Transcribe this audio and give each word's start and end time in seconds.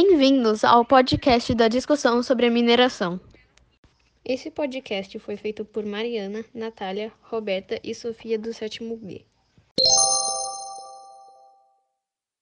Bem-vindos 0.00 0.62
ao 0.62 0.84
podcast 0.84 1.52
da 1.56 1.66
discussão 1.66 2.22
sobre 2.22 2.46
a 2.46 2.50
mineração. 2.52 3.18
Esse 4.24 4.48
podcast 4.48 5.18
foi 5.18 5.36
feito 5.36 5.64
por 5.64 5.84
Mariana, 5.84 6.44
Natália, 6.54 7.10
Roberta 7.20 7.80
e 7.82 7.92
Sofia 7.92 8.38
do 8.38 8.54
sétimo 8.54 8.96
B. 8.96 9.24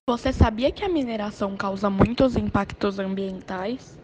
Você 0.07 0.35
sabia 0.35 0.71
que 0.71 0.85
a 0.85 0.89
mineração 0.91 1.57
causa 1.57 1.89
muitos 1.89 2.37
impactos 2.37 2.99
ambientais? 2.99 3.99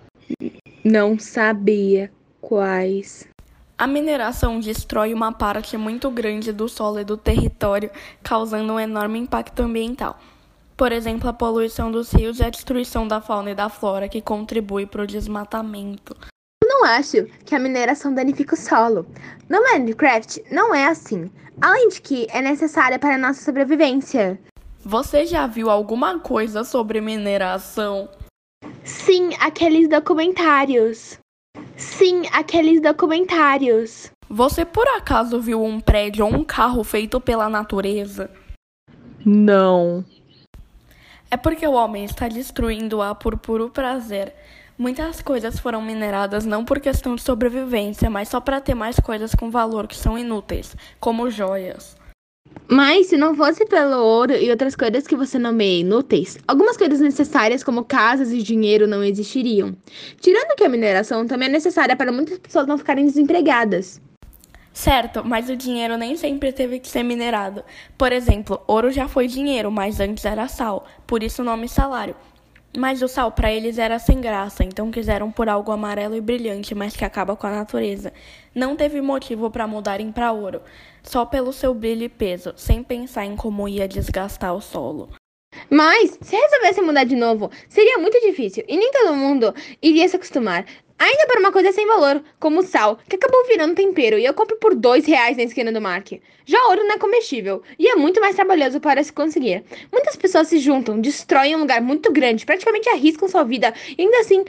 Não 0.83 1.19
sabia 1.19 2.11
quais. 2.41 3.29
A 3.77 3.87
mineração 3.87 4.61
destrói 4.61 5.13
uma 5.13 5.31
parte 5.31 5.77
muito 5.77 6.11
grande 6.11 6.55
do 6.55 6.71
solo 6.71 7.01
e 7.01 7.05
do 7.05 7.19
território, 7.19 7.91
causando 8.23 8.73
um 8.73 8.81
enorme 8.81 9.19
impacto 9.19 9.61
ambiental. 9.61 10.19
Por 10.83 10.91
exemplo, 10.91 11.31
a 11.31 11.33
poluição 11.33 11.93
dos 11.93 12.11
rios 12.11 12.41
e 12.41 12.43
a 12.43 12.51
destruição 12.51 13.07
da 13.07 13.21
fauna 13.21 13.53
e 13.53 13.55
da 13.55 13.69
flora, 13.69 14.09
que 14.09 14.21
contribui 14.21 14.85
para 14.85 15.05
o 15.05 15.07
desmatamento. 15.07 16.13
Eu 16.61 16.69
não 16.69 16.85
acho 16.85 17.25
que 17.47 17.55
a 17.55 17.59
mineração 17.61 18.13
danifica 18.13 18.57
o 18.57 18.59
solo. 18.59 19.07
No 19.49 19.63
Minecraft, 19.63 20.43
não 20.51 20.75
é 20.75 20.89
assim. 20.89 21.31
Além 21.61 21.89
de 21.89 22.03
que 22.03 22.27
é 22.31 22.43
necessária 22.43 22.99
para 22.99 23.15
a 23.15 23.19
nossa 23.19 23.45
sobrevivência. 23.45 24.41
Você 24.85 25.25
já 25.25 25.47
viu 25.47 25.71
alguma 25.71 26.19
coisa 26.19 26.65
sobre 26.65 27.01
mineração? 27.01 28.09
Sim, 28.83 29.31
aqueles 29.39 29.89
documentários. 29.89 31.17
Sim, 31.77 32.23
aqueles 32.33 32.83
documentários. 32.83 34.11
Você 34.29 34.65
por 34.65 34.89
acaso 34.89 35.41
viu 35.41 35.63
um 35.63 35.81
prédio 35.81 36.27
ou 36.27 36.35
um 36.35 36.43
carro 36.43 36.83
feito 36.83 37.21
pela 37.21 37.49
natureza? 37.49 38.29
Não. 39.25 40.05
É 41.33 41.37
porque 41.39 41.67
o 41.67 41.73
homem 41.73 42.05
está 42.05 42.29
destruindo-a 42.29 43.15
por 43.15 43.39
puro 43.39 43.71
prazer. 43.71 44.35
Muitas 44.77 45.23
coisas 45.23 45.59
foram 45.59 45.81
mineradas 45.81 46.45
não 46.45 46.63
por 46.63 46.79
questão 46.79 47.15
de 47.15 47.23
sobrevivência, 47.23 48.11
mas 48.11 48.29
só 48.29 48.39
para 48.39 48.61
ter 48.61 48.75
mais 48.75 49.01
coisas 49.01 49.35
com 49.35 49.51
valor 49.51 49.87
que 49.87 49.97
são 49.97 50.19
inúteis, 50.19 50.77
como 51.01 51.31
joias. 51.31 51.97
Mas 52.69 53.07
se 53.07 53.17
não 53.17 53.35
fosse 53.35 53.65
pelo 53.65 53.97
ouro 53.97 54.35
e 54.35 54.51
outras 54.51 54.77
coisas 54.77 55.07
que 55.07 55.17
você 55.17 55.39
nomeia 55.39 55.81
inúteis, 55.81 56.37
algumas 56.47 56.77
coisas 56.77 57.01
necessárias 57.01 57.65
como 57.65 57.83
casas 57.83 58.31
e 58.31 58.43
dinheiro 58.43 58.87
não 58.87 59.03
existiriam. 59.03 59.75
Tirando 60.21 60.55
que 60.55 60.65
a 60.65 60.69
mineração 60.69 61.27
também 61.27 61.49
é 61.49 61.53
necessária 61.53 61.97
para 61.97 62.13
muitas 62.13 62.39
pessoas 62.41 62.67
não 62.67 62.77
ficarem 62.77 63.07
desempregadas. 63.07 64.03
Certo, 64.73 65.23
mas 65.25 65.51
o 65.51 65.57
dinheiro 65.57 65.99
nem 65.99 66.17
sempre 66.17 66.51
teve 66.53 66.79
que 66.81 66.89
ser 66.89 67.03
minerado. 67.03 67.63
Por 67.99 68.11
exemplo, 68.11 68.63
ouro 68.67 68.91
já 68.91 69.07
foi 69.07 69.27
dinheiro, 69.27 69.71
mas 69.71 70.01
antes 70.01 70.25
era 70.25 70.49
sal, 70.49 70.87
por 71.07 71.23
isso 71.23 71.43
o 71.43 71.45
nome 71.45 71.69
salário. 71.69 72.17
Mas 72.77 73.03
o 73.03 73.09
sal 73.09 73.31
para 73.31 73.53
eles 73.53 73.77
era 73.77 73.99
sem 73.99 74.19
graça, 74.19 74.65
então 74.65 74.91
quiseram 74.91 75.31
por 75.31 75.47
algo 75.47 75.71
amarelo 75.71 76.17
e 76.17 76.23
brilhante, 76.23 76.75
mas 76.75 76.97
que 76.97 77.05
acaba 77.05 77.37
com 77.37 77.47
a 77.47 77.51
natureza. 77.51 78.15
Não 78.55 78.75
teve 78.75 79.03
motivo 79.03 79.51
para 79.51 79.67
mudarem 79.67 80.11
para 80.11 80.33
ouro, 80.33 80.63
só 81.03 81.27
pelo 81.27 81.53
seu 81.53 81.75
brilho 81.75 82.05
e 82.05 82.09
peso, 82.09 82.55
sem 82.57 82.83
pensar 82.83 83.27
em 83.27 83.37
como 83.37 83.69
ia 83.69 83.87
desgastar 83.87 84.55
o 84.55 84.61
solo. 84.63 85.11
Mas, 85.69 86.19
se 86.23 86.35
resolvesse 86.35 86.81
mudar 86.81 87.05
de 87.05 87.15
novo, 87.15 87.51
seria 87.69 87.99
muito 87.99 88.19
difícil 88.21 88.65
e 88.67 88.77
nem 88.77 88.91
todo 88.91 89.15
mundo 89.15 89.55
iria 89.83 90.09
se 90.09 90.17
acostumar. 90.17 90.65
Ainda 91.03 91.27
para 91.27 91.41
uma 91.41 91.51
coisa 91.51 91.73
sem 91.73 91.85
valor, 91.85 92.23
como 92.39 92.61
o 92.61 92.63
sal, 92.63 92.97
que 93.09 93.17
acabou 93.17 93.45
virando 93.49 93.75
tempero 93.75 94.17
e 94.17 94.25
eu 94.25 94.33
compro 94.33 94.57
por 94.59 94.73
dois 94.73 95.05
reais 95.05 95.37
na 95.37 95.43
esquina 95.43 95.73
do 95.73 95.81
Mark. 95.81 96.13
Já 96.47 96.65
ouro 96.69 96.85
não 96.85 96.95
é 96.95 96.99
comestível 96.99 97.61
e 97.77 97.89
é 97.89 97.97
muito 97.97 98.21
mais 98.21 98.37
trabalhoso 98.37 98.79
para 98.79 99.03
se 99.03 99.13
conseguir. 99.13 99.65
Muitas 99.91 100.15
pessoas 100.15 100.47
se 100.47 100.59
juntam, 100.59 101.01
destroem 101.01 101.57
um 101.57 101.59
lugar 101.59 101.81
muito 101.81 102.13
grande, 102.13 102.47
praticamente 102.47 102.89
arriscam 102.89 103.29
sua 103.29 103.43
vida 103.43 103.75
e 103.99 104.03
ainda 104.03 104.21
assim 104.21 104.45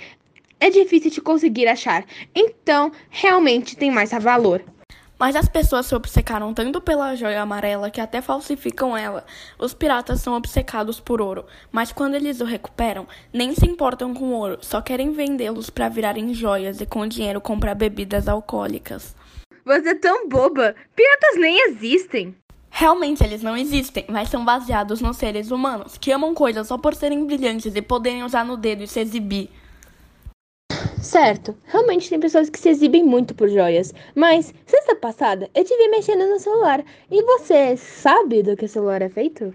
é 0.60 0.70
difícil 0.70 1.10
de 1.10 1.22
conseguir 1.22 1.68
achar. 1.68 2.06
Então, 2.36 2.92
realmente 3.10 3.76
tem 3.76 3.90
mais 3.90 4.12
valor. 4.12 4.64
Mas 5.18 5.36
as 5.36 5.48
pessoas 5.48 5.86
se 5.86 5.96
obcecaram 5.96 6.54
tanto 6.54 6.82
pela 6.82 7.16
joia 7.16 7.42
amarela 7.42 7.90
que 7.90 8.02
até 8.02 8.22
falsificam 8.22 8.98
ela. 8.98 9.26
Os 9.58 9.74
piratas 9.74 10.22
são 10.22 10.34
obcecados 10.34 11.00
por 11.00 11.22
ouro, 11.22 11.46
mas 11.72 11.92
quando 11.92 12.16
eles 12.16 12.42
o 12.42 12.46
recuperam, 12.46 13.08
nem 13.32 13.56
se 13.56 13.66
importam 13.66 14.14
com 14.14 14.34
ouro, 14.34 14.58
só 14.62 14.82
querem 14.82 15.12
vendê-los 15.12 15.70
para 15.70 15.90
virarem 15.90 16.34
joias 16.34 16.82
e 16.82 16.86
com 16.86 17.02
o 17.02 17.08
dinheiro 17.08 17.40
comprar 17.40 17.76
bebidas 17.76 18.28
alcoólicas. 18.28 19.16
Você 19.66 19.90
é 19.90 19.96
tão 19.96 20.28
boba! 20.28 20.76
Piratas 20.96 21.40
nem 21.40 21.70
existem! 21.70 22.36
Realmente 22.76 23.24
eles 23.24 23.44
não 23.44 23.56
existem, 23.56 24.04
mas 24.10 24.30
são 24.30 24.44
baseados 24.44 25.00
nos 25.00 25.18
seres 25.18 25.52
humanos, 25.52 25.96
que 25.96 26.12
amam 26.12 26.34
coisas 26.34 26.68
só 26.68 26.76
por 26.76 26.96
serem 26.96 27.24
brilhantes 27.24 27.76
e 27.76 27.82
poderem 27.84 28.24
usar 28.24 28.44
no 28.44 28.58
dedo 28.58 28.82
e 28.82 28.88
se 28.88 29.00
exibir. 29.00 29.52
Certo, 31.14 31.56
realmente 31.66 32.10
tem 32.10 32.20
pessoas 32.20 32.50
que 32.50 32.58
se 32.58 32.70
exibem 32.70 33.04
muito 33.04 33.36
por 33.36 33.48
joias, 33.48 33.94
mas 34.16 34.52
sexta 34.66 34.96
passada 34.96 35.48
eu 35.54 35.64
te 35.64 35.78
vi 35.78 35.88
mexendo 35.90 36.28
no 36.28 36.40
celular 36.40 36.84
e 37.12 37.22
você 37.22 37.78
sabe 37.78 38.42
do 38.42 38.58
que 38.58 38.66
o 38.66 38.68
celular 38.68 39.00
é 39.00 39.10
feito? 39.10 39.54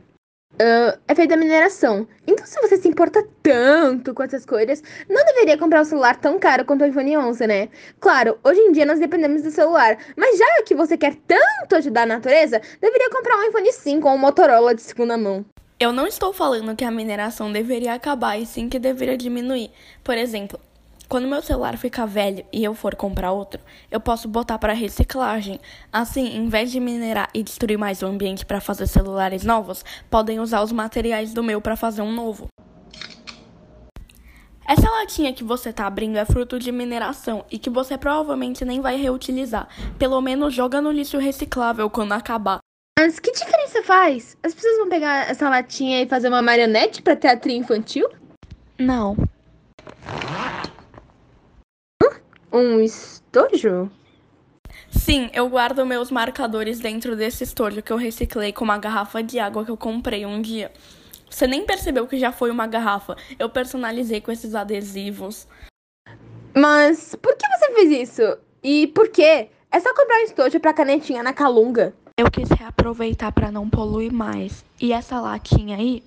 Uh, 0.55 0.97
é 1.09 1.15
feito 1.17 1.31
da 1.31 1.37
mineração. 1.37 2.07
Então, 2.29 2.47
se 2.47 2.61
você 2.61 2.77
se 2.77 2.87
importa 2.87 3.27
tanto 3.43 4.15
com 4.15 4.23
essas 4.23 4.47
coisas, 4.47 4.85
não 5.09 5.25
deveria 5.25 5.59
comprar 5.59 5.81
um 5.81 5.85
celular 5.85 6.15
tão 6.21 6.39
caro 6.39 6.65
quanto 6.65 6.83
o 6.83 6.87
iPhone 6.87 7.17
11, 7.17 7.45
né? 7.49 7.69
Claro, 7.99 8.39
hoje 8.45 8.61
em 8.61 8.71
dia 8.71 8.87
nós 8.87 9.01
dependemos 9.01 9.43
do 9.43 9.51
celular, 9.51 9.99
mas 10.17 10.39
já 10.39 10.63
que 10.65 10.77
você 10.77 10.97
quer 10.97 11.17
tanto 11.27 11.75
ajudar 11.75 12.03
a 12.03 12.07
natureza, 12.07 12.63
deveria 12.81 13.11
comprar 13.11 13.37
um 13.37 13.49
iPhone 13.49 13.73
5 13.73 14.09
ou 14.09 14.15
um 14.15 14.19
Motorola 14.19 14.77
de 14.77 14.83
segunda 14.83 15.19
mão. 15.19 15.45
Eu 15.81 15.93
não 15.93 16.07
estou 16.09 16.33
falando 16.33 16.75
que 16.75 16.85
a 16.85 16.91
mineração 16.91 17.53
deveria 17.53 17.95
acabar 17.95 18.37
e 18.37 18.47
sim 18.47 18.69
que 18.69 18.81
deveria 18.81 19.17
diminuir. 19.17 19.71
Por 20.03 20.19
exemplo, 20.19 20.59
quando 21.09 21.27
meu 21.27 21.41
celular 21.41 21.79
ficar 21.79 22.05
velho 22.05 22.45
e 22.53 22.63
eu 22.63 22.75
for 22.75 22.95
comprar 22.95 23.33
outro, 23.33 23.61
eu 23.91 23.99
posso 23.99 24.29
botar 24.29 24.59
para 24.59 24.75
reciclagem. 24.75 25.59
Assim, 25.91 26.37
em 26.37 26.49
vez 26.49 26.71
de 26.71 26.79
minerar 26.79 27.31
e 27.33 27.43
destruir 27.43 27.79
mais 27.79 28.03
o 28.03 28.07
ambiente 28.07 28.45
para 28.45 28.61
fazer 28.61 28.87
celulares 28.87 29.43
novos, 29.43 29.83
podem 30.11 30.39
usar 30.39 30.63
os 30.63 30.71
materiais 30.71 31.33
do 31.33 31.43
meu 31.43 31.63
para 31.63 31.77
fazer 31.77 32.03
um 32.03 32.13
novo. 32.13 32.49
Essa 34.69 34.91
latinha 34.91 35.33
que 35.33 35.43
você 35.43 35.71
está 35.71 35.87
abrindo 35.87 36.19
é 36.19 36.27
fruto 36.27 36.59
de 36.59 36.71
mineração 36.71 37.43
e 37.51 37.59
que 37.59 37.71
você 37.71 37.97
provavelmente 37.97 38.63
nem 38.67 38.83
vai 38.83 38.97
reutilizar. 38.97 39.67
Pelo 39.99 40.21
menos 40.21 40.53
joga 40.53 40.79
no 40.79 40.93
lixo 40.93 41.17
reciclável 41.17 41.89
quando 41.89 42.13
acabar. 42.13 42.59
Mas 42.99 43.19
que 43.19 43.33
diferença 43.33 43.83
faz? 43.83 44.37
As 44.43 44.53
pessoas 44.53 44.77
vão 44.77 44.91
pegar 44.91 45.31
essa 45.31 45.49
latinha 45.49 46.03
e 46.03 46.07
fazer 46.07 46.29
uma 46.29 46.43
marionete 46.43 47.01
para 47.01 47.17
teatro 47.17 47.51
infantil? 47.51 48.11
Não. 48.79 49.17
Um 52.51 52.81
estojo? 52.81 53.91
Sim, 54.91 55.29
eu 55.35 55.49
guardo 55.51 55.85
meus 55.85 56.11
marcadores 56.11 56.81
dentro 56.81 57.15
desse 57.15 57.45
estojo 57.45 57.83
que 57.83 57.93
eu 57.93 57.97
reciclei 57.97 58.53
com 58.53 58.65
uma 58.65 58.79
garrafa 58.79 59.23
de 59.23 59.39
água 59.39 59.65
que 59.65 59.71
eu 59.71 59.77
comprei 59.77 60.25
um 60.25 60.41
dia. 60.41 60.73
Você 61.29 61.47
nem 61.47 61.67
percebeu 61.67 62.07
que 62.07 62.19
já 62.19 62.33
foi 62.33 62.51
uma 62.51 62.67
garrafa. 62.67 63.17
Eu 63.39 63.51
personalizei 63.51 64.21
com 64.23 64.33
esses 64.33 64.55
adesivos. 64.55 65.47
Mas 66.55 67.15
por 67.17 67.37
que 67.37 67.47
você 67.49 67.75
fez 67.75 68.09
isso? 68.09 68.39
E 68.63 68.87
por 68.89 69.09
quê? 69.09 69.51
É 69.71 69.79
só 69.79 69.95
comprar 69.95 70.21
um 70.21 70.25
estojo 70.25 70.59
pra 70.59 70.73
canetinha 70.73 71.23
na 71.23 71.35
calunga. 71.35 71.95
Eu 72.17 72.31
quis 72.31 72.49
reaproveitar 72.49 73.31
para 73.31 73.53
não 73.53 73.69
poluir 73.69 74.11
mais. 74.11 74.65
E 74.81 74.93
essa 74.93 75.21
latinha 75.21 75.77
aí, 75.77 76.03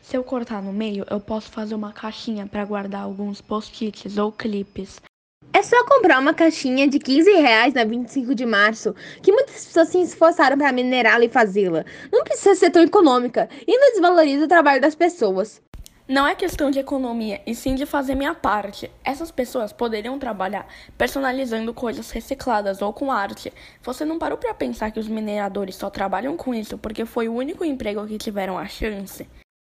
se 0.00 0.16
eu 0.16 0.22
cortar 0.22 0.62
no 0.62 0.72
meio, 0.72 1.04
eu 1.10 1.18
posso 1.18 1.50
fazer 1.50 1.74
uma 1.74 1.92
caixinha 1.92 2.46
para 2.46 2.64
guardar 2.64 3.02
alguns 3.02 3.40
post-its 3.40 4.16
ou 4.16 4.30
clipes. 4.30 5.00
É 5.64 5.66
só 5.66 5.82
comprar 5.86 6.18
uma 6.18 6.34
caixinha 6.34 6.86
de 6.86 6.98
15 6.98 7.32
reais 7.36 7.72
na 7.72 7.84
25 7.84 8.34
de 8.34 8.44
março, 8.44 8.94
que 9.22 9.32
muitas 9.32 9.64
pessoas 9.64 9.88
se 9.88 9.98
esforçaram 9.98 10.58
para 10.58 10.70
minerá-la 10.70 11.24
e 11.24 11.28
fazê-la. 11.30 11.86
Não 12.12 12.22
precisa 12.22 12.54
ser 12.54 12.68
tão 12.68 12.82
econômica 12.82 13.48
e 13.66 13.78
não 13.78 13.92
desvaloriza 13.92 14.44
o 14.44 14.48
trabalho 14.48 14.78
das 14.78 14.94
pessoas. 14.94 15.62
Não 16.06 16.26
é 16.26 16.34
questão 16.34 16.70
de 16.70 16.78
economia, 16.78 17.40
e 17.46 17.54
sim 17.54 17.74
de 17.76 17.86
fazer 17.86 18.14
minha 18.14 18.34
parte. 18.34 18.90
Essas 19.02 19.30
pessoas 19.30 19.72
poderiam 19.72 20.18
trabalhar 20.18 20.66
personalizando 20.98 21.72
coisas 21.72 22.10
recicladas 22.10 22.82
ou 22.82 22.92
com 22.92 23.10
arte. 23.10 23.50
Você 23.82 24.04
não 24.04 24.18
parou 24.18 24.36
para 24.36 24.52
pensar 24.52 24.90
que 24.90 25.00
os 25.00 25.08
mineradores 25.08 25.76
só 25.76 25.88
trabalham 25.88 26.36
com 26.36 26.54
isso 26.54 26.76
porque 26.76 27.06
foi 27.06 27.26
o 27.26 27.34
único 27.34 27.64
emprego 27.64 28.06
que 28.06 28.18
tiveram 28.18 28.58
a 28.58 28.66
chance? 28.66 29.26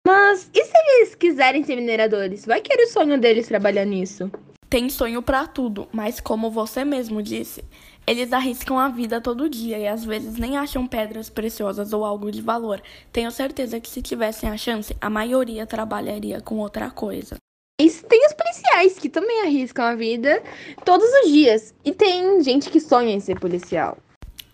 Mas 0.08 0.50
e 0.56 0.66
se 0.66 0.74
eles 0.76 1.14
quiserem 1.14 1.64
ser 1.64 1.76
mineradores? 1.76 2.48
Vai 2.48 2.62
que 2.62 2.74
era 2.74 2.84
o 2.84 2.88
sonho 2.88 3.20
deles 3.20 3.48
trabalhar 3.48 3.86
nisso 3.86 4.32
tem 4.74 4.90
sonho 4.90 5.22
para 5.22 5.46
tudo, 5.46 5.88
mas 5.92 6.20
como 6.20 6.50
você 6.50 6.84
mesmo 6.84 7.22
disse, 7.22 7.64
eles 8.08 8.34
arriscam 8.34 8.80
a 8.80 8.90
vida 8.90 9.22
todo 9.22 9.48
dia 9.48 9.78
e 9.78 9.88
às 9.88 10.04
vezes 10.04 10.36
nem 10.36 10.58
acham 10.58 10.88
pedras 10.88 11.30
preciosas 11.30 11.94
ou 11.94 12.04
algo 12.04 12.32
de 12.32 12.42
valor. 12.42 12.82
Tenho 13.12 13.30
certeza 13.30 13.80
que 13.80 13.88
se 13.88 14.02
tivessem 14.02 14.50
a 14.50 14.58
chance, 14.58 14.98
a 15.00 15.12
maioria 15.12 15.68
trabalharia 15.68 16.42
com 16.42 16.58
outra 16.58 16.90
coisa. 16.90 17.36
E 17.80 17.88
tem 17.88 18.26
os 18.26 18.34
policiais 18.34 18.98
que 18.98 19.10
também 19.10 19.42
arriscam 19.42 19.86
a 19.86 19.94
vida 19.94 20.42
todos 20.84 21.08
os 21.22 21.30
dias. 21.30 21.72
E 21.86 21.92
tem 21.92 22.42
gente 22.42 22.72
que 22.72 22.80
sonha 22.80 23.14
em 23.14 23.20
ser 23.20 23.40
policial. 23.40 23.96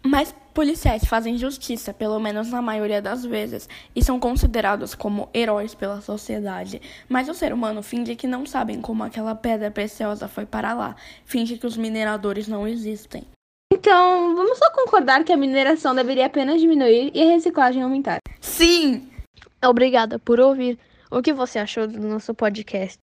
Mas 0.06 0.36
policiais 0.60 1.06
fazem 1.06 1.38
justiça, 1.38 1.94
pelo 1.94 2.20
menos 2.20 2.50
na 2.50 2.62
maioria 2.62 3.02
das 3.02 3.26
vezes, 3.26 3.70
e 3.96 4.04
são 4.04 4.20
considerados 4.20 4.94
como 4.94 5.30
heróis 5.34 5.74
pela 5.74 6.02
sociedade. 6.02 6.82
Mas 7.08 7.30
o 7.30 7.34
ser 7.34 7.54
humano 7.54 7.82
finge 7.82 8.14
que 8.14 8.28
não 8.28 8.46
sabem 8.46 8.82
como 8.82 9.06
aquela 9.06 9.34
pedra 9.34 9.72
preciosa 9.72 10.28
foi 10.28 10.46
para 10.46 10.74
lá, 10.74 10.98
finge 11.24 11.58
que 11.58 11.66
os 11.66 11.78
mineradores 11.78 12.46
não 12.46 12.68
existem. 12.68 13.24
Então, 13.72 14.36
vamos 14.36 14.58
só 14.58 14.70
concordar 14.72 15.24
que 15.24 15.32
a 15.32 15.38
mineração 15.38 15.96
deveria 15.96 16.26
apenas 16.26 16.60
diminuir 16.60 17.10
e 17.14 17.24
a 17.24 17.32
reciclagem 17.36 17.82
aumentar. 17.82 18.18
Sim! 18.42 19.08
Obrigada 19.64 20.20
por 20.20 20.42
ouvir. 20.42 20.78
O 21.10 21.22
que 21.22 21.32
você 21.32 21.58
achou 21.58 21.88
do 21.88 22.06
nosso 22.06 22.34
podcast? 22.34 22.98